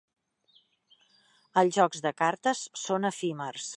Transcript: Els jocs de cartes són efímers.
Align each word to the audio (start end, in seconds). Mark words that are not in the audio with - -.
Els 1.63 1.75
jocs 1.77 2.03
de 2.07 2.13
cartes 2.23 2.63
són 2.85 3.09
efímers. 3.11 3.69